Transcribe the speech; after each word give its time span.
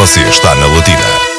Você 0.00 0.22
está 0.22 0.54
na 0.54 0.66
Latina. 0.66 1.29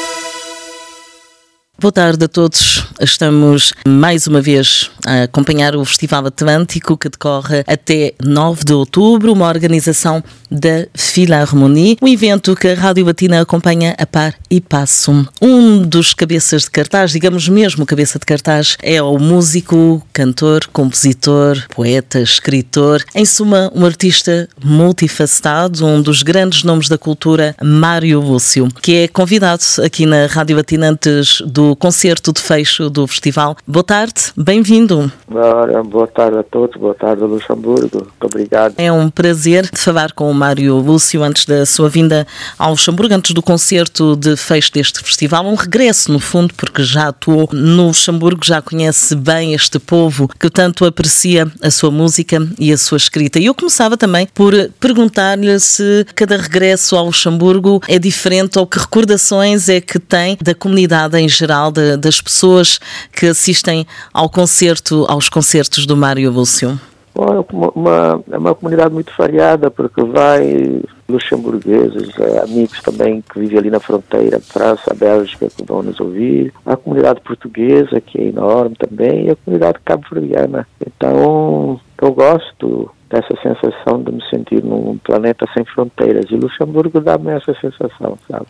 Boa 1.82 1.90
tarde 1.90 2.26
a 2.26 2.28
todos. 2.28 2.86
Estamos 3.00 3.72
mais 3.84 4.28
uma 4.28 4.40
vez 4.40 4.88
a 5.04 5.24
acompanhar 5.24 5.74
o 5.74 5.84
Festival 5.84 6.24
Atlântico 6.26 6.96
que 6.96 7.08
decorre 7.08 7.64
até 7.66 8.14
9 8.24 8.64
de 8.64 8.72
outubro, 8.72 9.32
uma 9.32 9.48
organização 9.48 10.22
da 10.48 10.86
Philharmonie, 10.94 11.96
um 12.00 12.06
evento 12.06 12.54
que 12.54 12.68
a 12.68 12.74
Rádio 12.74 13.04
Batina 13.06 13.40
acompanha 13.40 13.96
a 13.98 14.06
par 14.06 14.34
e 14.48 14.60
passo. 14.60 15.26
Um 15.40 15.82
dos 15.82 16.14
cabeças 16.14 16.62
de 16.62 16.70
cartaz, 16.70 17.10
digamos 17.10 17.48
mesmo 17.48 17.84
cabeça 17.84 18.16
de 18.16 18.26
cartaz, 18.26 18.76
é 18.80 19.02
o 19.02 19.18
músico, 19.18 20.06
cantor, 20.12 20.68
compositor, 20.72 21.60
poeta, 21.74 22.20
escritor, 22.20 23.02
em 23.12 23.24
suma, 23.24 23.72
um 23.74 23.84
artista 23.84 24.48
multifacetado, 24.62 25.84
um 25.84 26.00
dos 26.00 26.22
grandes 26.22 26.62
nomes 26.62 26.88
da 26.88 26.96
cultura, 26.96 27.56
Mário 27.60 28.20
Lúcio, 28.20 28.68
que 28.80 28.94
é 28.98 29.08
convidado 29.08 29.62
aqui 29.84 30.06
na 30.06 30.26
Rádio 30.26 30.54
Batina 30.54 30.90
antes 30.90 31.42
do 31.44 31.71
concerto 31.76 32.32
de 32.32 32.40
fecho 32.40 32.88
do 32.88 33.06
festival. 33.06 33.56
Boa 33.66 33.84
tarde, 33.84 34.32
bem-vindo. 34.36 35.10
Boa 35.28 36.06
tarde 36.06 36.38
a 36.38 36.42
todos, 36.42 36.80
boa 36.80 36.94
tarde 36.94 37.22
a 37.22 37.26
Luxemburgo, 37.26 37.98
muito 37.98 38.24
obrigado. 38.24 38.74
É 38.76 38.90
um 38.90 39.08
prazer 39.08 39.68
falar 39.72 40.12
com 40.12 40.30
o 40.30 40.34
Mário 40.34 40.76
Lúcio 40.76 41.22
antes 41.22 41.46
da 41.46 41.64
sua 41.64 41.88
vinda 41.88 42.26
ao 42.58 42.70
Luxemburgo, 42.70 43.14
antes 43.14 43.32
do 43.32 43.42
concerto 43.42 44.16
de 44.16 44.36
fecho 44.36 44.72
deste 44.72 45.00
festival. 45.02 45.46
Um 45.46 45.54
regresso, 45.54 46.12
no 46.12 46.18
fundo, 46.18 46.52
porque 46.54 46.82
já 46.82 47.08
atuou 47.08 47.48
no 47.52 47.88
Luxemburgo, 47.88 48.44
já 48.44 48.60
conhece 48.60 49.14
bem 49.14 49.54
este 49.54 49.78
povo 49.78 50.28
que 50.38 50.50
tanto 50.50 50.84
aprecia 50.84 51.46
a 51.62 51.70
sua 51.70 51.90
música 51.90 52.46
e 52.58 52.72
a 52.72 52.78
sua 52.78 52.96
escrita. 52.96 53.38
E 53.38 53.46
eu 53.46 53.54
começava 53.54 53.96
também 53.96 54.26
por 54.34 54.52
perguntar-lhe 54.80 55.58
se 55.60 56.06
cada 56.14 56.36
regresso 56.36 56.96
ao 56.96 57.06
Luxemburgo 57.06 57.80
é 57.88 57.98
diferente 57.98 58.58
ou 58.58 58.66
que 58.66 58.78
recordações 58.78 59.68
é 59.68 59.80
que 59.80 59.98
tem 59.98 60.36
da 60.42 60.54
comunidade 60.54 61.18
em 61.18 61.28
geral 61.28 61.61
geral 61.62 61.70
de, 61.70 61.96
das 61.96 62.20
pessoas 62.20 62.78
que 63.12 63.26
assistem 63.26 63.86
ao 64.12 64.28
concerto, 64.28 65.04
aos 65.08 65.28
concertos 65.28 65.86
do 65.86 65.96
Mário 65.96 66.30
Lúcio? 66.30 66.80
Bom, 67.14 67.26
é 67.26 67.44
uma, 67.52 68.24
é 68.30 68.38
uma 68.38 68.54
comunidade 68.54 68.94
muito 68.94 69.12
variada, 69.16 69.70
porque 69.70 70.02
vai 70.02 70.80
luxemburgueses, 71.06 72.08
é, 72.18 72.42
amigos 72.42 72.80
também 72.80 73.20
que 73.20 73.38
vivem 73.38 73.58
ali 73.58 73.70
na 73.70 73.78
fronteira, 73.78 74.40
França, 74.40 74.94
Bélgica, 74.94 75.46
que 75.54 75.62
vão 75.62 75.82
nos 75.82 76.00
ouvir, 76.00 76.54
a 76.64 76.74
comunidade 76.74 77.20
portuguesa, 77.20 78.00
que 78.00 78.18
é 78.18 78.28
enorme 78.28 78.74
também, 78.76 79.26
e 79.26 79.30
a 79.30 79.36
comunidade 79.36 79.78
cabo-verdiana. 79.84 80.66
Então, 80.86 81.78
eu 82.00 82.12
gosto 82.14 82.90
dessa 83.10 83.34
sensação 83.42 84.02
de 84.02 84.12
me 84.12 84.22
sentir 84.30 84.64
num 84.64 84.96
planeta 85.04 85.44
sem 85.52 85.66
fronteiras, 85.66 86.24
e 86.30 86.36
Luxemburgo 86.36 86.98
dá-me 86.98 87.32
essa 87.32 87.54
sensação, 87.60 88.16
sabe? 88.26 88.46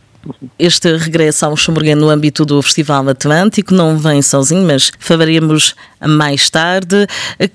Este 0.59 0.97
regresso 0.97 1.45
ao 1.45 1.53
Luxemburgo 1.53 1.97
no 1.97 2.09
âmbito 2.09 2.45
do 2.45 2.61
Festival 2.62 3.09
Atlântico 3.09 3.75
não 3.75 3.98
vem 3.98 4.23
sozinho, 4.23 4.64
mas 4.67 4.92
falaremos 4.98 5.75
mais 6.01 6.48
tarde. 6.51 7.06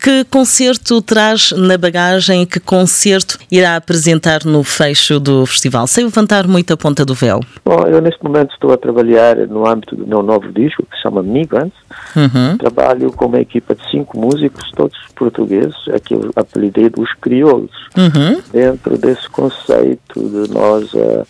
Que 0.02 0.24
concerto 0.26 1.02
traz 1.02 1.52
na 1.52 1.78
bagagem? 1.78 2.46
Que 2.46 2.60
concerto 2.60 3.38
irá 3.52 3.76
apresentar 3.76 4.44
no 4.46 4.64
fecho 4.64 5.20
do 5.20 5.46
festival? 5.46 5.88
Sem 5.88 6.06
levantar 6.06 6.48
muito 6.48 6.74
a 6.74 6.78
ponta 6.78 7.06
do 7.06 7.14
véu. 7.14 7.40
Bom, 7.64 7.84
eu 7.88 8.02
neste 8.02 8.24
momento 8.24 8.54
estou 8.54 8.74
a 8.74 8.78
trabalhar 8.78 9.36
no 9.48 9.68
âmbito 9.68 9.96
do 9.96 10.06
meu 10.06 10.22
novo 10.22 10.52
disco, 10.52 10.86
que 10.90 10.96
se 10.96 11.04
chama 11.04 11.24
Migrants. 11.24 11.78
Uhum. 12.16 12.58
Trabalho 12.58 13.12
com 13.12 13.26
uma 13.26 13.40
equipa 13.40 13.76
de 13.76 13.90
cinco 13.90 14.20
músicos, 14.20 14.70
todos 14.76 14.98
portugueses, 15.16 15.76
aqui 15.94 16.14
eu 16.14 16.32
apelidei 16.36 16.92
os 16.98 17.14
crioulos. 17.22 17.72
Uhum. 17.98 18.42
Dentro 18.52 18.98
desse 18.98 19.30
conceito 19.30 20.20
de 20.20 20.54
nós... 20.54 20.94
Uh, 20.94 21.26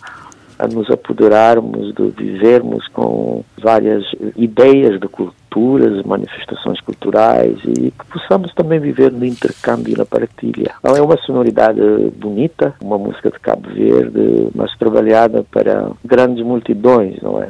a 0.60 0.68
nos 0.68 0.90
apoderarmos 0.90 1.94
de 1.94 2.10
vivermos 2.10 2.88
com 2.88 3.44
várias 3.62 4.04
ideias 4.36 5.00
de 5.00 5.08
culturas, 5.08 6.04
manifestações 6.04 6.80
culturais 6.82 7.58
e 7.66 7.92
que 7.92 8.06
possamos 8.12 8.54
também 8.54 8.80
viver 8.80 9.12
no 9.12 9.26
intercâmbio 9.26 9.94
e 9.94 9.98
na 9.98 10.06
partilha. 10.06 10.74
Então 10.80 10.96
é 10.96 11.02
uma 11.02 11.18
sonoridade 11.18 11.80
bonita, 12.16 12.74
uma 12.82 12.98
música 12.98 13.30
de 13.30 13.40
Cabo 13.40 13.70
Verde, 13.70 14.50
mas 14.56 14.76
trabalhada 14.78 15.46
para 15.52 15.92
grandes 16.04 16.44
multidões, 16.44 17.22
não 17.22 17.42
é? 17.42 17.50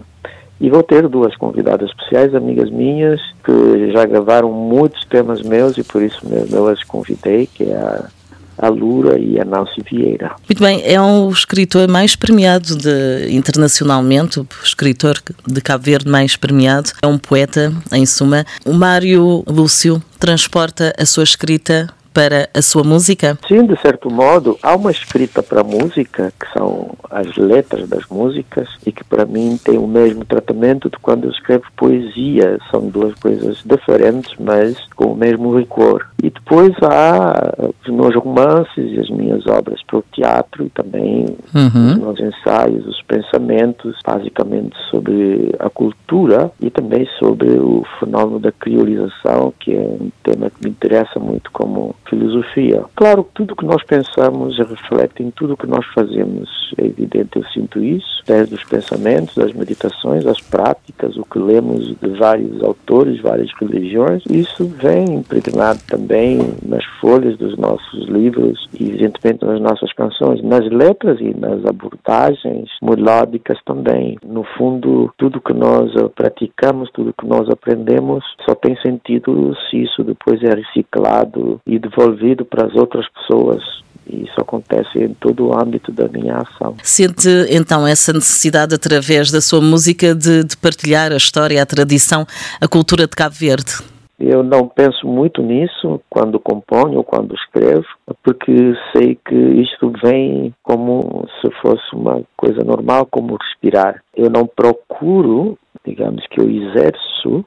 E 0.59 0.69
vou 0.71 0.81
ter 0.81 1.07
duas 1.07 1.35
convidadas 1.35 1.89
especiais, 1.89 2.33
amigas 2.33 2.71
minhas, 2.71 3.21
que 3.43 3.91
já 3.91 4.05
gravaram 4.05 4.51
muitos 4.51 5.05
temas 5.05 5.43
meus 5.43 5.77
e 5.77 5.83
por 5.83 6.01
isso 6.01 6.27
mesmo 6.27 6.55
eu 6.55 6.67
as 6.67 6.83
convidei, 6.83 7.45
que 7.45 7.63
é 7.63 7.75
a 7.75 8.09
a 8.57 8.69
Lura 8.69 9.19
e 9.19 9.39
a 9.39 9.45
Nancy 9.45 9.81
Vieira. 9.89 10.35
Muito 10.47 10.61
bem, 10.61 10.81
é 10.83 10.99
um 10.99 11.29
escritor 11.29 11.87
mais 11.87 12.15
premiado 12.15 12.75
de, 12.75 13.29
internacionalmente, 13.29 14.39
o 14.39 14.47
escritor 14.63 15.21
de 15.45 15.61
Cabo 15.61 15.83
Verde 15.83 16.09
mais 16.09 16.35
premiado, 16.35 16.91
é 17.01 17.07
um 17.07 17.17
poeta, 17.17 17.73
em 17.91 18.05
suma. 18.05 18.45
O 18.65 18.73
Mário 18.73 19.43
Lúcio 19.47 20.01
transporta 20.19 20.93
a 20.97 21.05
sua 21.05 21.23
escrita 21.23 21.87
para 22.17 22.49
a 22.51 22.63
sua 22.63 22.83
música? 22.83 23.37
Sim, 23.47 23.67
de 23.67 23.79
certo 23.79 24.09
modo, 24.09 24.57
há 24.63 24.75
uma 24.75 24.89
escrita 24.89 25.43
para 25.43 25.61
a 25.61 25.63
música, 25.63 26.33
que 26.39 26.51
são 26.51 26.89
as 27.11 27.37
letras 27.37 27.87
das 27.87 28.07
músicas, 28.09 28.67
e 28.83 28.91
que 28.91 29.03
para 29.03 29.23
mim 29.23 29.59
tem 29.63 29.77
o 29.77 29.85
mesmo 29.85 30.25
tratamento 30.25 30.89
de 30.89 30.97
quando 30.97 31.25
eu 31.25 31.29
escrevo 31.29 31.65
poesia. 31.75 32.57
São 32.71 32.89
duas 32.89 33.13
coisas 33.19 33.61
diferentes, 33.63 34.33
mas 34.39 34.75
com 34.95 35.11
o 35.11 35.15
mesmo 35.15 35.55
rigor. 35.55 36.09
E 36.23 36.31
depois 36.31 36.73
há 36.81 37.53
os 37.85 37.93
meus 37.93 38.15
romances 38.15 38.91
e 38.91 38.99
as 38.99 39.09
minhas 39.11 39.45
obras 39.45 39.79
para 39.83 39.99
o 39.99 40.03
teatro 40.11 40.65
e 40.65 40.69
também 40.71 41.25
uhum. 41.53 41.91
os 41.91 41.97
meus 41.97 42.19
ensaios, 42.19 42.87
os 42.87 43.01
pensamentos, 43.03 43.95
basicamente 44.03 44.75
sobre 44.89 45.53
a 45.59 45.69
cultura 45.69 46.51
e 46.59 46.71
também 46.71 47.07
sobre 47.19 47.47
o 47.59 47.85
fenómeno 47.99 48.39
da 48.39 48.51
criolização, 48.51 49.53
que 49.59 49.75
é 49.75 49.79
um 49.79 50.09
tema 50.23 50.49
que 50.49 50.63
me 50.63 50.71
interessa 50.71 51.19
muito 51.19 51.51
como 51.51 51.95
filosofia. 52.09 52.83
Claro 52.95 53.23
que 53.23 53.31
tudo 53.33 53.55
que 53.55 53.65
nós 53.65 53.83
pensamos 53.83 54.57
reflete 54.57 55.23
em 55.23 55.31
tudo 55.31 55.57
que 55.57 55.67
nós 55.67 55.85
fazemos. 55.93 56.49
É 56.77 56.85
evidente, 56.85 57.37
eu 57.37 57.43
sinto 57.45 57.83
isso, 57.83 58.23
desde 58.25 58.55
os 58.55 58.63
pensamentos, 58.63 59.37
as 59.37 59.53
meditações, 59.53 60.25
as 60.25 60.39
práticas, 60.41 61.15
o 61.17 61.23
que 61.23 61.39
lemos 61.39 61.95
de 61.99 62.09
vários 62.17 62.61
autores, 62.63 63.21
várias 63.21 63.49
religiões. 63.59 64.23
Isso 64.29 64.65
vem 64.65 65.15
impregnado 65.15 65.79
também 65.87 66.39
nas 66.65 66.83
folhas 66.99 67.37
dos 67.37 67.57
nossos 67.57 68.07
livros 68.07 68.67
e, 68.79 68.83
evidentemente, 68.89 69.45
nas 69.45 69.61
nossas 69.61 69.91
canções, 69.93 70.43
nas 70.43 70.69
letras 70.69 71.19
e 71.19 71.33
nas 71.37 71.65
abordagens 71.65 72.69
melódicas 72.81 73.57
também. 73.65 74.17
No 74.25 74.43
fundo, 74.57 75.11
tudo 75.17 75.41
que 75.41 75.53
nós 75.53 75.91
praticamos, 76.15 76.89
tudo 76.91 77.13
que 77.13 77.27
nós 77.27 77.49
aprendemos, 77.49 78.23
só 78.47 78.55
tem 78.55 78.75
sentido 78.81 79.55
se 79.69 79.83
isso 79.83 80.03
depois 80.03 80.41
é 80.43 80.53
reciclado 80.55 81.61
e 81.65 81.79
devolvido 81.79 81.96
devolvido 81.97 82.45
para 82.45 82.67
as 82.67 82.75
outras 82.75 83.05
pessoas. 83.09 83.63
E 84.09 84.23
isso 84.23 84.39
acontece 84.39 84.99
em 84.99 85.13
todo 85.15 85.47
o 85.47 85.59
âmbito 85.59 85.91
da 85.91 86.07
minha 86.07 86.37
ação. 86.37 86.75
Sente 86.81 87.27
então 87.49 87.85
essa 87.85 88.13
necessidade, 88.13 88.73
através 88.73 89.31
da 89.31 89.41
sua 89.41 89.59
música, 89.59 90.15
de, 90.15 90.45
de 90.45 90.55
partilhar 90.55 91.11
a 91.11 91.17
história, 91.17 91.61
a 91.61 91.65
tradição, 91.65 92.25
a 92.61 92.67
cultura 92.67 93.05
de 93.05 93.15
Cabo 93.15 93.35
Verde? 93.35 93.73
Eu 94.17 94.41
não 94.41 94.67
penso 94.67 95.05
muito 95.05 95.43
nisso 95.43 96.01
quando 96.09 96.39
componho 96.39 96.97
ou 96.97 97.03
quando 97.03 97.35
escrevo, 97.35 97.85
porque 98.23 98.73
sei 98.95 99.15
que 99.27 99.35
isto 99.35 99.93
vem 100.03 100.53
como 100.63 101.27
se 101.39 101.51
fosse 101.61 101.83
uma 101.93 102.23
coisa 102.35 102.63
normal, 102.63 103.07
como 103.11 103.37
respirar. 103.37 104.01
Eu 104.15 104.29
não 104.31 104.47
procuro, 104.47 105.55
digamos 105.85 106.25
que 106.31 106.41
eu 106.41 106.49
exerço 106.49 107.45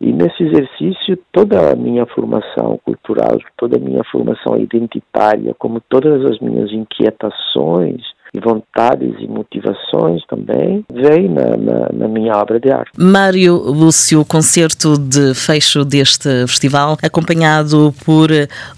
e 0.00 0.12
nesse 0.12 0.44
exercício, 0.44 1.18
toda 1.32 1.72
a 1.72 1.74
minha 1.74 2.06
formação 2.06 2.78
cultural, 2.84 3.36
toda 3.56 3.76
a 3.76 3.80
minha 3.80 4.04
formação 4.04 4.56
identitária, 4.56 5.54
como 5.58 5.80
todas 5.80 6.24
as 6.24 6.38
minhas 6.38 6.70
inquietações, 6.70 8.02
e 8.34 8.40
vontades 8.40 9.14
e 9.18 9.26
motivações 9.26 10.22
também 10.26 10.84
vem 10.92 11.28
na, 11.28 11.56
na, 11.56 11.88
na, 11.92 12.08
minha 12.08 12.36
obra 12.36 12.60
de 12.60 12.70
arte. 12.70 12.90
Mário 12.96 13.54
Lúcio, 13.56 14.24
concerto 14.24 14.98
de 14.98 15.34
fecho 15.34 15.84
deste 15.84 16.46
festival, 16.46 16.98
acompanhado 17.02 17.94
por 18.04 18.28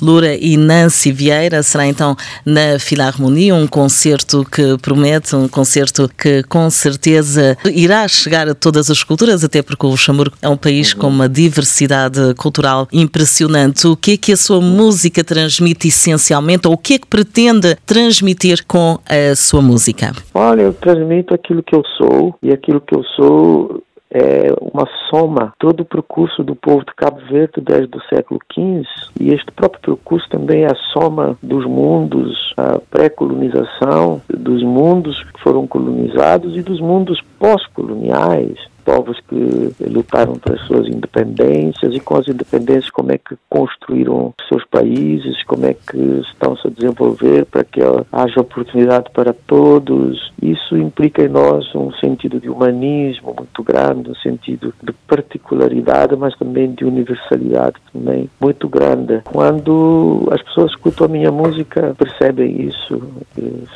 Lura 0.01 0.35
e 0.35 0.57
Nancy 0.57 1.13
Vieira, 1.13 1.63
será 1.63 1.87
então 1.87 2.17
na 2.45 2.79
Filarmonia, 2.79 3.55
um 3.55 3.67
concerto 3.67 4.45
que 4.45 4.79
promete, 4.79 5.35
um 5.35 5.49
concerto 5.49 6.09
que 6.17 6.43
com 6.45 6.69
certeza 6.71 7.57
irá 7.73 8.07
chegar 8.09 8.49
a 8.49 8.55
todas 8.55 8.91
as 8.91 9.03
culturas, 9.03 9.45
até 9.45 9.63
porque 9.63 9.87
o 9.87 9.91
Luxemburgo 9.91 10.37
é 10.41 10.49
um 10.49 10.57
país 10.57 10.93
uhum. 10.93 11.01
com 11.01 11.09
uma 11.09 11.29
diversidade 11.29 12.35
cultural 12.35 12.89
impressionante. 12.93 13.87
O 13.87 13.97
que 13.97 14.13
é 14.13 14.17
que 14.17 14.33
a 14.33 14.37
sua 14.37 14.61
música 14.61 15.25
transmite 15.25 15.89
essencialmente, 15.89 16.69
ou 16.69 16.75
o 16.75 16.79
que 16.79 16.95
é 16.95 16.99
que 16.99 17.07
pretende 17.07 17.77
transmitir 17.87 18.65
com 18.67 18.99
a 19.07 19.35
sua 19.35 19.50
música? 19.59 20.13
Olha, 20.33 20.63
eu 20.63 20.73
transmito 20.73 21.35
aquilo 21.35 21.63
que 21.63 21.75
eu 21.75 21.83
sou 21.97 22.35
e 22.43 22.53
aquilo 22.53 22.81
que 22.81 22.95
eu 22.95 23.03
sou 23.17 23.83
é 24.13 24.53
uma 24.61 24.89
soma, 25.09 25.55
todo 25.59 25.81
o 25.81 25.85
percurso 25.85 26.43
do 26.43 26.57
povo 26.57 26.81
de 26.85 26.93
Cabo 26.97 27.21
Verde 27.31 27.61
desde 27.61 27.97
o 27.97 28.03
século 28.13 28.41
XV, 28.53 28.85
e 29.21 29.33
este 29.33 29.53
próprio 29.53 29.97
percurso 29.97 30.29
também 30.29 30.65
é 30.65 30.67
a 30.67 30.75
soma 30.93 31.39
dos 31.41 31.65
mundos, 31.65 32.53
a 32.57 32.81
pré-colonização, 32.91 34.21
dos 34.29 34.63
mundos 34.65 35.23
que 35.23 35.41
foram 35.41 35.67
colonizados 35.67 36.57
e 36.57 36.63
dos 36.63 36.81
mundos 36.81 37.21
pós-coloniais 37.39 38.59
povos 38.91 39.21
que 39.29 39.89
lutaram 39.89 40.35
pelas 40.35 40.61
suas 40.67 40.89
independências 40.89 41.95
e 41.95 42.01
com 42.01 42.17
as 42.17 42.27
independências 42.27 42.91
como 42.91 43.13
é 43.13 43.19
que 43.19 43.37
construíram 43.49 44.35
seus 44.49 44.65
países, 44.65 45.45
como 45.45 45.65
é 45.65 45.75
que 45.75 45.97
estão-se 46.29 46.67
a 46.67 46.71
desenvolver 46.71 47.45
para 47.45 47.63
que 47.63 47.81
haja 48.13 48.41
oportunidade 48.41 49.09
para 49.13 49.33
todos. 49.33 50.33
Isso 50.43 50.77
implica 50.77 51.23
em 51.23 51.29
nós 51.29 51.73
um 51.73 51.93
sentido 51.93 52.41
de 52.41 52.49
humanismo 52.49 53.33
muito 53.37 53.63
grande, 53.63 54.11
um 54.11 54.17
sentido 54.17 54.75
de 54.83 54.93
particularidade, 55.07 56.17
mas 56.17 56.37
também 56.37 56.73
de 56.73 56.85
universalidade 56.85 57.77
também 57.93 58.29
muito 58.41 58.69
grande. 58.69 59.21
Quando 59.25 60.29
as 60.33 60.43
pessoas 60.43 60.73
escutam 60.73 61.07
a 61.07 61.11
minha 61.11 61.31
música, 61.31 61.95
percebem 61.97 62.63
isso, 62.63 63.01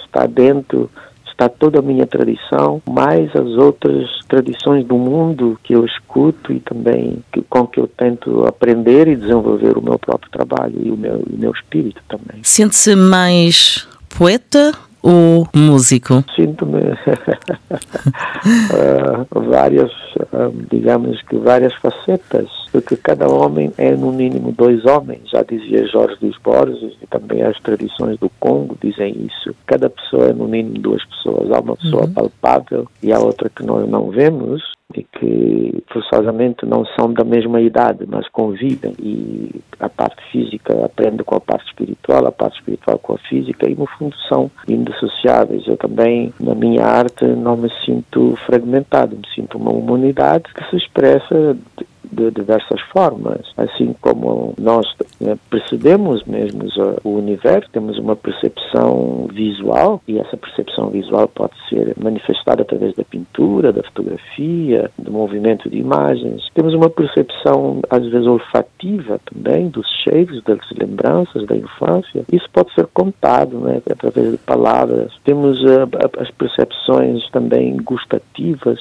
está 0.05 0.27
dentro 0.27 0.91
está 1.35 1.49
toda 1.49 1.81
a 1.81 1.83
minha 1.83 2.07
tradição, 2.07 2.81
mais 2.89 3.29
as 3.35 3.49
outras 3.59 4.09
tradições 4.29 4.87
do 4.87 4.97
mundo 4.97 5.59
que 5.63 5.75
eu 5.75 5.85
escuto 5.85 6.53
e 6.53 6.61
também 6.61 7.19
que, 7.33 7.43
com 7.43 7.67
que 7.67 7.81
eu 7.81 7.89
tento 7.89 8.47
aprender 8.47 9.09
e 9.09 9.17
desenvolver 9.17 9.77
o 9.77 9.83
meu 9.83 9.99
próprio 9.99 10.31
trabalho 10.31 10.81
e 10.81 10.91
o 10.91 10.97
meu, 10.97 11.17
o 11.17 11.37
meu 11.37 11.51
espírito 11.51 12.01
também. 12.09 12.41
Sente-se 12.43 12.95
mais 12.95 13.87
poeta 14.17 14.73
ou 15.05 15.47
músico? 15.55 16.25
Sinto-me 16.35 16.81
uh, 16.81 16.95
várias, 19.51 19.93
uh, 20.33 20.51
digamos 20.71 21.21
que 21.23 21.37
várias 21.37 21.75
facetas, 21.75 22.49
porque 22.73 22.97
cada 22.97 23.29
homem 23.29 23.71
é 23.77 23.95
no 23.95 24.11
mínimo 24.11 24.51
dois 24.53 24.87
homens, 24.87 25.29
já 25.31 25.43
dizia 25.43 25.87
Jorge 25.87 26.17
dos 26.21 26.39
Borges, 26.39 26.97
e 27.03 27.07
também 27.07 27.43
as 27.43 27.61
tradições 27.61 28.19
do 28.19 28.31
Congo 28.41 28.79
dizem 28.83 29.27
isso. 29.27 29.55
Cada 29.67 29.91
pessoa 29.91 30.31
é 30.31 30.33
no 30.33 30.49
mínimo 30.49 30.79
duas 30.79 31.05
pessoas, 31.05 31.51
há 31.51 31.61
uma 31.61 31.77
pessoa 31.77 32.05
uhum. 32.05 32.13
palpável 32.15 32.89
e 33.03 33.13
há 33.13 33.19
outra 33.19 33.51
que 33.51 33.63
nós 33.63 33.87
não 33.87 34.09
vemos, 34.11 34.63
e 34.97 35.05
que 35.05 35.83
forçosamente 35.93 36.65
não 36.67 36.85
são 36.99 37.13
da 37.13 37.25
mesma 37.25 37.61
idade, 37.61 38.05
mas 38.07 38.29
convivem 38.29 38.95
e 38.99 39.51
a 39.81 39.89
parte 39.89 40.23
física 40.31 40.85
aprende 40.85 41.23
com 41.25 41.37
a 41.37 41.41
parte 41.41 41.67
espiritual, 41.67 42.27
a 42.27 42.33
parte 42.33 42.59
espiritual 42.59 42.99
com 42.99 43.15
a 43.15 43.19
física 43.19 43.69
e 43.69 43.75
no 43.75 43.87
fundo 43.87 44.15
são 44.29 44.51
indissociáveis. 44.69 45.67
Eu 45.67 45.77
também 45.77 46.33
na 46.41 46.55
minha 46.55 46.85
arte 46.85 47.25
não 47.25 47.57
me 47.57 47.71
sinto 47.85 48.37
fragmentado, 48.47 49.17
me 49.17 49.27
sinto 49.35 49.59
uma 49.59 49.73
humanidade 49.73 50.45
que 50.55 50.71
se 50.71 50.77
expressa 50.77 51.57
de 52.11 52.31
diversas 52.31 52.81
formas. 52.93 53.41
Assim 53.57 53.95
como 54.01 54.55
nós 54.59 54.87
né, 55.21 55.37
percebemos 55.51 56.25
mesmo 56.25 56.65
o 57.03 57.11
universo, 57.11 57.69
temos 57.73 57.99
uma 57.99 58.17
percepção 58.17 59.29
visual 59.33 60.01
e 60.07 60.19
essa 60.19 60.37
percepção 60.37 60.91
visual 60.91 61.29
pode 61.29 61.53
ser 61.69 61.95
manifestada 62.03 62.63
através 62.63 62.95
da 62.95 63.05
pintura, 63.05 63.73
da 63.73 63.83
fotografia, 63.83 64.91
do 64.99 65.13
movimento 65.13 65.69
de 65.69 65.79
imagens. 65.79 66.49
Temos 66.55 66.75
uma 66.75 66.91
percepção 66.91 67.81
às 67.91 68.05
vezes 68.07 68.27
olfativa 68.27 69.21
também 69.33 69.69
dos 69.69 69.87
cheiros, 70.03 70.43
das 70.45 70.59
lembranças 70.77 71.47
da 71.47 71.57
infância. 71.57 72.25
Isso 72.33 72.49
pode 72.53 72.73
ser 72.75 72.87
contado 72.87 73.59
né, 73.59 73.81
através 73.91 74.33
de 74.33 74.39
palavras. 74.39 75.13
Temos 75.25 75.61
uh, 75.63 75.89
as 76.19 76.31
percepções 76.31 77.29
também 77.31 77.77
gustativas 77.77 78.81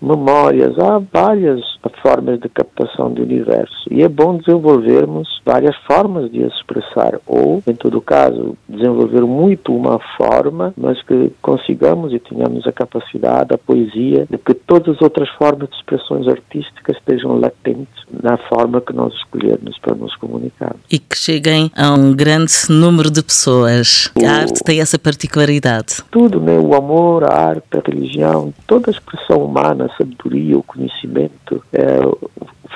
memórias, 0.00 0.78
há 0.78 1.00
várias 1.12 1.60
formas 2.02 2.40
de 2.40 2.48
captação 2.48 3.12
do 3.12 3.22
universo 3.22 3.74
e 3.90 4.02
é 4.02 4.08
bom 4.08 4.36
desenvolvermos 4.36 5.40
várias 5.44 5.76
formas 5.86 6.30
de 6.30 6.42
expressar 6.42 7.18
ou, 7.26 7.62
em 7.66 7.74
todo 7.74 8.00
caso, 8.00 8.56
desenvolver 8.68 9.22
muito 9.22 9.74
uma 9.74 9.98
forma, 10.16 10.72
mas 10.76 11.00
que 11.02 11.32
consigamos 11.42 12.12
e 12.12 12.18
tenhamos 12.18 12.66
a 12.66 12.72
capacidade, 12.72 13.54
a 13.54 13.58
poesia, 13.58 14.26
de 14.30 14.38
que 14.38 14.54
todas 14.54 14.96
as 14.96 15.02
outras 15.02 15.28
formas 15.30 15.68
de 15.68 15.76
expressões 15.76 16.28
artísticas 16.28 16.96
estejam 16.96 17.38
latentes 17.38 18.04
na 18.22 18.36
forma 18.36 18.80
que 18.80 18.92
nós 18.92 19.12
escolhermos 19.14 19.78
para 19.78 19.94
nos 19.94 20.14
comunicar. 20.16 20.74
E 20.90 20.98
que 20.98 21.16
cheguem 21.16 21.70
a 21.76 21.92
um 21.92 22.14
grande 22.14 22.52
número 22.68 23.10
de 23.10 23.22
pessoas. 23.22 24.10
O... 24.16 24.26
A 24.26 24.42
arte 24.42 24.62
tem 24.64 24.80
essa 24.80 24.98
particularidade. 24.98 26.02
Tudo, 26.10 26.40
né? 26.40 26.58
O 26.58 26.74
amor, 26.74 27.24
a 27.24 27.34
arte, 27.34 27.66
a 27.72 27.82
religião, 27.90 28.52
toda 28.66 28.90
a 28.90 28.92
expressão 28.92 29.44
humana 29.44 29.89
a 29.90 29.96
sabedoria, 29.96 30.58
o 30.58 30.62
conhecimento, 30.62 31.62
é, 31.72 32.00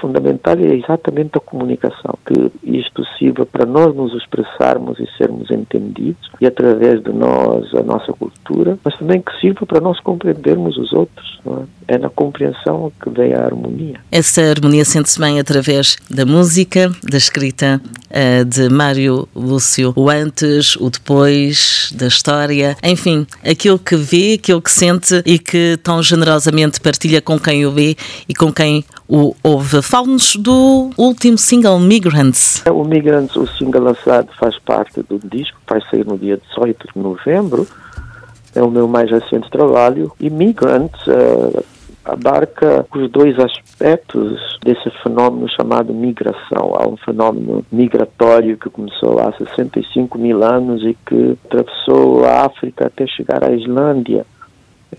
fundamental 0.00 0.56
é 0.58 0.74
exatamente 0.74 1.36
a 1.36 1.40
comunicação, 1.40 2.18
que 2.26 2.50
isto 2.62 3.04
sirva 3.18 3.46
para 3.46 3.64
nós 3.64 3.94
nos 3.94 4.12
expressarmos 4.14 4.98
e 4.98 5.06
sermos 5.16 5.50
entendidos, 5.50 6.30
e 6.40 6.46
através 6.46 7.02
de 7.02 7.12
nós, 7.12 7.72
a 7.74 7.82
nossa 7.82 8.12
cultura, 8.12 8.78
mas 8.84 8.96
também 8.98 9.22
que 9.22 9.32
sirva 9.40 9.64
para 9.64 9.80
nós 9.80 9.98
compreendermos 10.00 10.76
os 10.76 10.92
outros. 10.92 11.40
É? 11.88 11.94
é? 11.94 11.98
na 11.98 12.08
compreensão 12.08 12.90
que 13.02 13.10
vem 13.10 13.34
a 13.34 13.44
harmonia. 13.44 14.00
Essa 14.10 14.40
harmonia 14.42 14.84
sente-se 14.84 15.20
bem 15.20 15.38
através 15.38 15.96
da 16.10 16.24
música, 16.24 16.90
da 17.02 17.18
escrita 17.18 17.80
uh, 18.10 18.44
de 18.44 18.68
Mário 18.70 19.28
Lúcio, 19.34 19.92
o 19.94 20.08
antes, 20.08 20.76
o 20.76 20.88
depois, 20.88 21.92
da 21.96 22.06
história, 22.06 22.76
enfim, 22.82 23.26
aquilo 23.44 23.78
que 23.78 23.96
vê, 23.96 24.34
aquilo 24.34 24.62
que 24.62 24.70
sente 24.70 25.22
e 25.26 25.38
que 25.38 25.78
tão 25.82 26.02
generosamente 26.02 26.80
partilha 26.80 27.03
com 27.20 27.38
quem 27.38 27.66
o 27.66 27.70
vê 27.70 27.96
e 28.28 28.34
com 28.34 28.52
quem 28.52 28.84
o 29.08 29.34
ouve. 29.42 29.82
Fale-nos 29.82 30.36
do 30.36 30.90
último 30.96 31.38
single, 31.38 31.78
Migrants. 31.78 32.64
O 32.70 32.84
Migrants, 32.84 33.36
o 33.36 33.46
single 33.46 33.82
lançado, 33.82 34.28
faz 34.38 34.58
parte 34.58 35.02
do 35.02 35.18
disco, 35.18 35.58
vai 35.68 35.80
sair 35.90 36.06
no 36.06 36.18
dia 36.18 36.40
18 36.50 36.88
de 36.94 37.00
novembro. 37.00 37.66
É 38.54 38.62
o 38.62 38.70
meu 38.70 38.86
mais 38.86 39.10
recente 39.10 39.50
trabalho. 39.50 40.12
E 40.20 40.30
Migrants 40.30 41.06
uh, 41.06 41.64
abarca 42.04 42.86
os 42.94 43.10
dois 43.10 43.36
aspectos 43.38 44.58
desse 44.64 44.90
fenómeno 45.02 45.48
chamado 45.48 45.92
migração. 45.92 46.74
Há 46.76 46.86
um 46.86 46.96
fenómeno 46.96 47.64
migratório 47.72 48.56
que 48.56 48.70
começou 48.70 49.18
há 49.18 49.32
65 49.32 50.18
mil 50.18 50.44
anos 50.44 50.82
e 50.82 50.96
que 51.06 51.36
atravessou 51.46 52.24
a 52.24 52.46
África 52.46 52.86
até 52.86 53.06
chegar 53.06 53.42
à 53.42 53.52
Islândia 53.52 54.24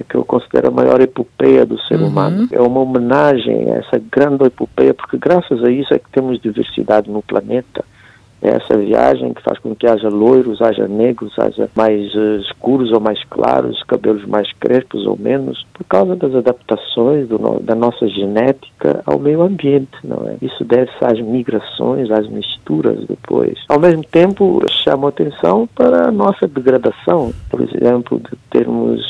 que 0.03 0.15
eu 0.15 0.25
considero 0.25 0.68
a 0.68 0.71
maior 0.71 1.00
epopeia 1.01 1.65
do 1.65 1.80
ser 1.81 2.00
uhum. 2.00 2.07
humano. 2.07 2.47
É 2.51 2.62
uma 2.62 2.80
homenagem 2.80 3.71
a 3.71 3.77
essa 3.77 4.01
grande 4.12 4.45
epopeia, 4.45 4.94
porque 4.94 5.18
graças 5.18 5.63
a 5.63 5.71
isso 5.71 5.94
é 5.94 6.00
que 6.00 6.09
temos 6.12 6.39
diversidade 6.42 7.09
no 7.09 7.21
planeta. 7.21 7.83
É 8.41 8.49
essa 8.49 8.77
viagem 8.77 9.33
que 9.33 9.41
faz 9.41 9.57
com 9.59 9.75
que 9.75 9.87
haja 9.87 10.09
loiros, 10.09 10.61
haja 10.61 10.87
negros, 10.87 11.33
haja 11.39 11.69
mais 11.75 12.13
uh, 12.13 12.37
escuros 12.41 12.91
ou 12.91 12.99
mais 12.99 13.23
claros, 13.25 13.81
cabelos 13.83 14.25
mais 14.25 14.51
crespos 14.59 15.05
ou 15.05 15.17
menos, 15.17 15.65
por 15.73 15.83
causa 15.85 16.15
das 16.15 16.35
adaptações 16.35 17.27
da 17.61 17.75
nossa 17.75 18.07
genética 18.07 19.01
ao 19.06 19.19
meio 19.19 19.42
ambiente, 19.42 19.97
não 20.04 20.27
é? 20.27 20.35
Isso 20.42 20.63
deve-se 20.63 21.04
às 21.04 21.19
migrações, 21.19 22.11
às 22.11 22.27
misturas 22.27 22.99
depois. 23.07 23.57
Ao 23.69 23.80
mesmo 23.80 24.04
tempo, 24.04 24.61
chama 24.83 25.09
atenção 25.09 25.68
para 25.75 26.09
a 26.09 26.11
nossa 26.11 26.47
degradação, 26.47 27.33
por 27.49 27.61
exemplo, 27.61 28.19
de 28.19 28.37
termos 28.49 29.01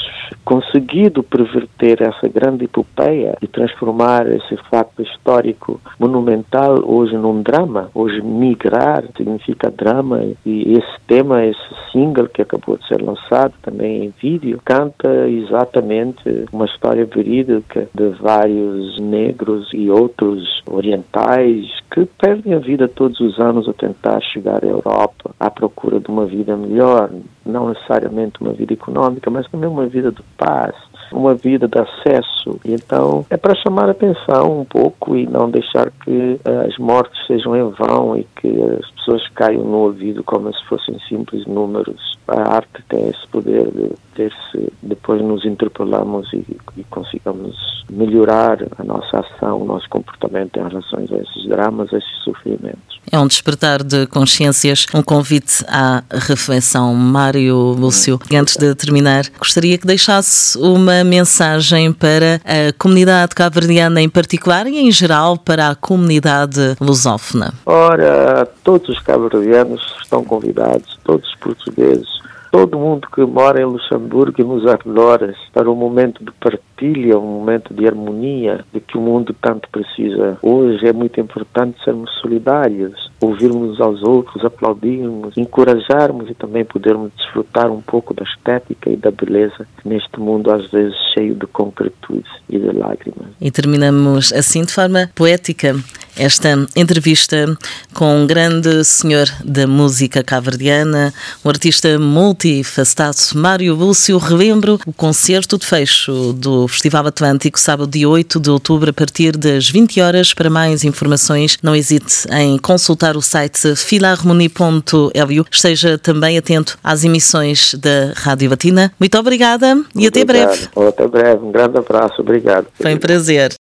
conseguido 0.44 1.24
perverter 1.24 2.01
essa 2.01 2.27
grande 2.27 2.65
epopeia 2.65 3.38
e 3.41 3.48
transformar 3.48 4.27
esse 4.27 4.55
facto 4.70 5.01
histórico 5.01 5.79
monumental 6.00 6.84
hoje 6.86 7.17
num 7.17 7.41
drama. 7.41 7.89
Hoje 7.94 8.22
migrar 8.22 9.03
significa 9.17 9.72
drama 9.72 10.24
e 10.45 10.74
esse 10.77 11.00
tema, 11.07 11.45
esse 11.45 11.60
single 11.91 12.27
que 12.27 12.41
acabou 12.41 12.77
de 12.77 12.88
ser 12.88 13.01
lançado 13.01 13.53
também 13.62 14.05
em 14.05 14.13
vídeo, 14.22 14.60
canta 14.63 15.27
exatamente 15.27 16.45
uma 16.51 16.65
história 16.65 17.05
verídica 17.05 17.88
de 17.93 18.10
vários 18.10 19.00
negros 19.00 19.69
e 19.74 19.89
outros 19.89 20.62
orientais 20.67 21.65
que 21.91 22.05
perdem 22.19 22.53
a 22.53 22.60
vida 22.60 22.88
todos 22.88 23.19
os 23.19 23.39
anos 23.39 23.69
a 23.69 23.74
tentar 23.74 24.19
chegar 24.22 24.63
à 24.63 24.67
Europa 24.67 25.31
à 25.39 25.50
procura 25.50 26.00
de 26.00 26.10
uma 26.10 26.25
vida 26.25 26.55
melhor, 26.57 27.10
não 27.45 27.69
necessariamente 27.69 28.41
uma 28.41 28.53
vida 28.53 28.74
econômica, 28.74 29.29
mas 29.29 29.48
também 29.48 29.69
uma 29.69 29.86
vida 29.86 30.12
de 30.12 30.22
paz, 30.38 30.75
uma 31.12 31.36
vida 31.36 31.67
de 31.67 31.79
acesso. 31.79 32.60
Então 32.65 33.25
é 33.29 33.38
para 33.38 33.55
chamar 33.55 33.88
a 33.88 33.91
atenção 33.91 34.62
um 34.62 34.65
pouco 34.65 35.15
e 35.15 35.25
não 35.25 35.50
deixar 35.50 35.91
que 36.03 36.39
uh, 36.45 36.67
as 36.67 36.77
mortes 36.77 37.25
sejam 37.27 37.55
em 37.55 37.69
vão 37.72 38.17
e 38.17 38.24
que 38.36 38.48
as 38.48 38.95
pessoas 39.06 39.28
caiam 39.36 39.64
no 39.64 39.78
ouvido 39.78 40.24
como 40.24 40.52
se 40.54 40.64
fossem 40.66 41.00
simples 41.08 41.46
números. 41.46 42.18
A 42.28 42.56
arte 42.56 42.84
tem 42.90 43.08
esse 43.08 43.28
poder 43.28 43.70
de 43.72 43.92
ter 44.16 44.34
se 44.52 44.74
depois 44.82 45.22
nos 45.22 45.46
interpelamos 45.46 46.32
e, 46.34 46.44
e 46.76 46.84
consigamos 46.86 47.56
melhorar 47.90 48.58
a 48.78 48.84
nossa 48.84 49.20
ação, 49.20 49.62
o 49.62 49.66
nosso 49.66 49.88
comportamento 49.90 50.58
em 50.58 50.64
relação 50.68 51.00
a 51.00 51.04
esses 51.04 51.48
dramas, 51.48 51.94
a 51.94 51.98
esses 51.98 52.24
sofrimentos. 52.24 53.00
É 53.12 53.20
um 53.20 53.28
despertar 53.28 53.84
de 53.84 54.08
consciências, 54.08 54.88
um 54.94 55.04
convite 55.04 55.64
à 55.68 56.04
reflexão. 56.12 56.94
Mário 56.96 57.56
Lúcio, 57.56 58.20
antes 58.34 58.58
de 58.58 58.74
terminar, 58.74 59.26
gostaria 59.38 59.78
que 59.78 59.86
deixasse 59.86 60.58
uma 60.58 61.04
mensagem 61.04 61.94
para 61.94 62.42
a 62.44 62.74
comunidade 62.80 63.36
cabo-verdiana 63.36 64.02
em 64.02 64.10
particular 64.10 64.66
e 64.66 64.80
em 64.80 64.92
geral 64.92 65.38
para 65.38 65.70
a 65.70 65.76
comunidade 65.76 66.76
lusófona. 66.82 67.54
Ora, 67.66 68.48
todos 68.64 68.95
os 68.96 69.04
cabo-verdianos 69.04 69.82
estão 70.02 70.24
convidados, 70.24 70.98
todos 71.04 71.28
os 71.28 71.36
portugueses, 71.36 72.08
todo 72.52 72.80
mundo 72.80 73.08
que 73.14 73.22
mora 73.25 73.62
em 73.62 73.66
Luxemburgo 73.66 74.40
e 74.40 74.44
nos 74.44 74.66
arredores 74.66 75.36
para 75.52 75.70
um 75.70 75.75
momento 75.75 76.24
de 76.24 76.32
partilha, 76.32 77.20
um 77.20 77.40
momento 77.40 77.74
de 77.74 77.86
harmonia, 77.86 78.64
de 78.74 78.80
que 78.80 78.98
o 78.98 79.02
mundo 79.02 79.36
tanto 79.42 79.68
precisa. 79.70 80.38
Hoje 80.42 80.88
é 80.88 80.94
muito 80.94 81.20
importante 81.20 81.84
sermos 81.84 82.10
solidários, 82.22 83.12
ouvirmos 83.20 83.82
aos 83.82 84.02
outros, 84.04 84.46
aplaudirmos, 84.46 85.36
encorajarmos 85.38 86.30
e 86.30 86.34
também 86.34 86.64
podermos 86.64 87.12
desfrutar 87.18 87.70
um 87.70 87.82
pouco 87.82 88.14
da 88.14 88.24
estética 88.24 88.90
e 88.90 88.96
da 88.96 89.12
beleza 89.12 89.68
neste 89.84 90.18
mundo 90.18 90.50
às 90.50 90.66
vezes 90.72 90.96
cheio 91.14 91.36
de 91.36 91.48
concretude 91.48 92.24
e 92.50 92.58
de 92.58 92.72
lágrimas. 92.72 93.28
E 93.42 93.52
terminamos 93.52 94.32
assim 94.32 94.64
de 94.64 94.72
forma 94.72 95.10
poética 95.14 95.75
esta 96.17 96.67
entrevista 96.75 97.57
com 97.93 98.24
um 98.24 98.27
grande 98.27 98.84
senhor 98.84 99.27
da 99.43 99.67
música 99.67 100.24
caverdiana, 100.24 101.13
um 101.43 101.50
artista 101.50 101.98
multifacetado, 102.00 103.17
Mário 103.36 103.75
Lúcio. 103.75 104.17
Relembro 104.17 104.79
o 104.86 104.93
concerto 104.93 105.57
de 105.57 105.65
fecho 105.65 106.34
do 106.34 106.67
Festival 106.67 107.07
Atlântico, 107.07 107.60
sábado 107.60 107.89
dia 107.89 108.07
8 108.07 108.39
de 108.39 108.50
outubro, 108.50 108.89
a 108.89 108.93
partir 108.93 109.38
das 109.38 109.69
20 109.69 110.01
horas. 110.01 110.34
Para 110.34 110.50
mais 110.50 110.84
informações, 110.84 111.57
não 111.62 111.75
hesite 111.75 112.27
em 112.31 112.57
consultar 112.57 113.15
o 113.15 113.22
site 113.22 113.75
filarmonie.lu. 113.75 115.45
Esteja 115.51 115.98
também 115.98 116.38
atento 116.38 116.77
às 116.84 117.03
emissões 117.03 117.74
da 117.75 118.13
Rádio 118.15 118.50
Batina. 118.50 118.91
Muito 119.00 119.17
obrigada 119.17 119.77
e 119.95 120.07
obrigado. 120.07 120.07
até 120.07 120.25
breve. 120.25 120.69
Até 120.88 121.07
breve. 121.07 121.45
Um 121.45 121.51
grande 121.51 121.77
abraço. 121.77 122.22
Obrigado. 122.22 122.67
Foi 122.79 122.93
um 122.93 122.98
prazer. 122.98 123.53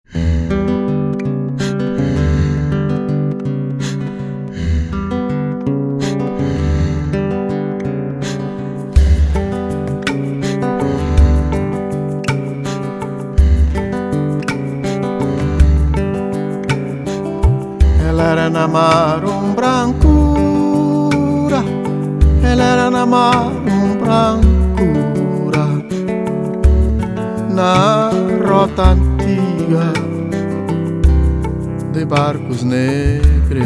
Barcos 32.53 32.63
negros. 32.63 33.63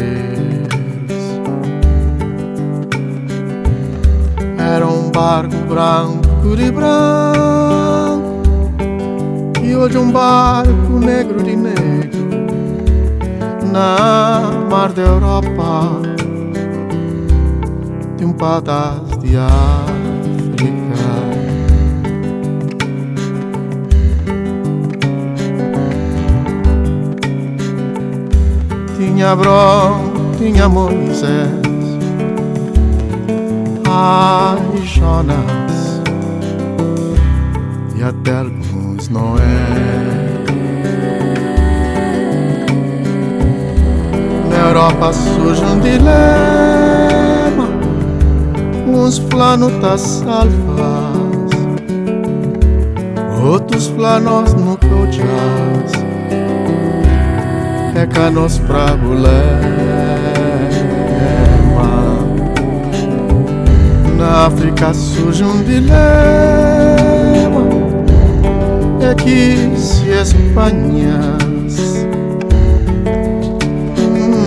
Era 4.57 4.87
um 4.87 5.11
barco 5.11 5.55
branco 5.67 6.55
de 6.55 6.71
branco 6.71 8.41
e 9.63 9.75
hoje 9.75 9.97
um 9.97 10.11
barco 10.11 10.99
negro 10.99 11.43
de 11.43 11.55
negro 11.55 12.27
na 13.71 14.67
mar 14.69 14.91
da 14.93 15.01
Europa 15.01 16.01
de 18.17 18.25
um 18.25 18.33
pedaço 18.33 19.19
de 19.19 19.37
África. 19.37 19.96
Tinha 29.17 29.31
Abrão, 29.31 29.99
tinha 30.37 30.69
Moisés, 30.69 31.49
ai 33.89 34.77
Jonas 34.83 36.03
e 37.95 38.03
até 38.03 38.41
alguns 38.41 39.09
Noé. 39.09 39.41
Europa 44.67 45.11
surge 45.13 45.65
um 45.65 45.79
dilema 45.79 47.67
Uns 48.87 49.17
planetas 49.17 50.01
salvas 50.01 51.49
Outros 53.43 53.87
planos 53.87 54.53
no 54.53 54.77
jazz 55.07 56.06
Canos 58.05 58.59
pra 58.59 58.95
bulema 58.95 59.47
Na 64.17 64.45
África 64.45 64.93
surge 64.93 65.43
um 65.43 65.63
dilema 65.63 65.97
É 69.01 69.15
que 69.15 69.73
se 69.77 70.09
Espanha 70.11 71.37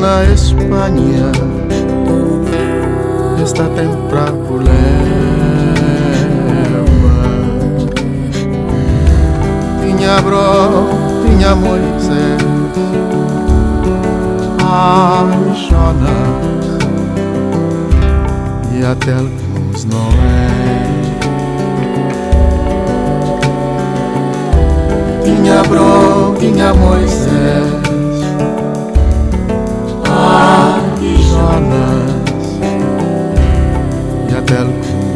na 0.01 0.25
Espanha 0.25 1.31
está 3.45 3.65
temprano 3.65 4.47
problema. 4.47 4.71
Tinha 9.83 10.17
Abrão, 10.17 10.89
tinha 11.27 11.55
Moisés 11.55 12.41
Ai, 14.73 15.53
Jonas 15.69 16.79
E 18.73 18.87
até 18.87 19.15
alguns 19.15 19.85
Noé 19.85 20.51
Tinha 25.25 25.61
Abrão, 25.61 26.37
tinha 26.39 26.73
Moisés. 26.73 27.81
E 34.29 34.35
até 34.37 34.59
alguns. 34.59 35.10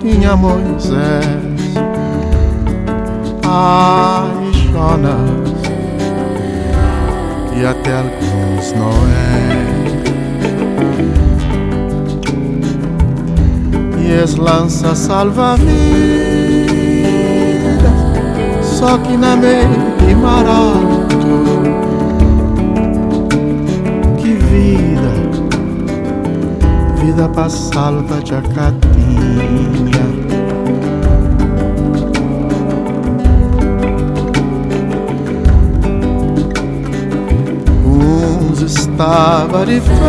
Tinha 0.00 0.36
Moisés, 0.36 0.94
ai 3.44 4.52
Jonas 4.52 5.52
e 7.56 7.66
até 7.66 7.98
alguns 7.98 8.72
Noé. 8.72 9.66
E 13.98 14.22
as 14.22 14.36
lanças 14.36 14.98
salva-vidas, 14.98 15.66
só 18.62 18.96
que 18.98 19.16
na 19.16 19.36
meio 19.36 19.96
de 20.06 20.14
mar 20.14 20.46
vida 27.06 27.28
pra 27.28 27.48
salva 27.48 28.20
de 28.20 28.34
acatinha. 28.34 30.06
Uns 37.84 38.60
estava 38.60 39.64
de 39.66 39.80
férias, 39.80 40.08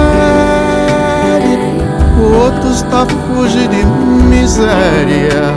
outros 2.36 2.82
tá 2.84 3.06
fugindo 3.06 3.70
de 3.70 3.86
miséria. 4.26 5.54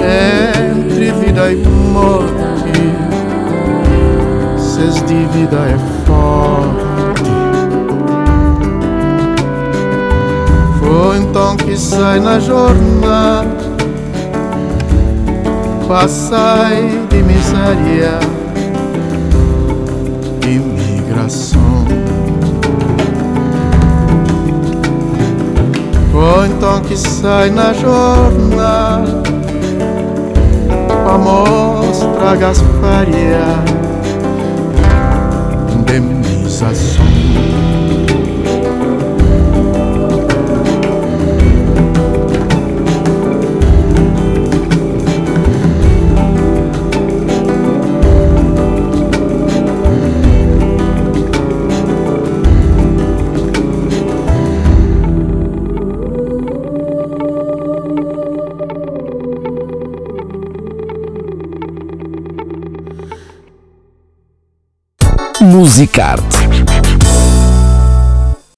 Entre 0.00 1.12
vida 1.12 1.52
e 1.52 1.56
morte, 1.92 2.72
cês 4.56 4.94
de 5.04 5.26
vida 5.26 5.58
é 5.58 5.78
forte. 6.06 6.89
Então 11.52 11.66
que 11.66 11.76
sai 11.76 12.20
na 12.20 12.38
jornada, 12.38 13.48
passai 15.88 16.88
de 17.10 17.22
miséria, 17.24 18.20
imigração. 20.46 21.88
Foi 26.12 26.46
então 26.46 26.80
que 26.82 26.96
sai 26.96 27.50
na 27.50 27.72
jornada, 27.72 29.22
pra 31.02 31.18
mostrar 31.18 32.36
Gasparia, 32.36 33.42
indemnização. 35.74 37.04
Musicarte 65.70 66.29